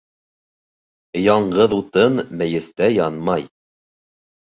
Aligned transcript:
Яңғыҙ 1.27 1.77
утын 1.81 2.19
мейестә 2.43 2.91
янмай. 2.99 3.51